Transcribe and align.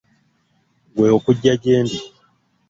Gwe 0.95 1.07
okugya 1.17 1.53
gyendi. 1.63 1.99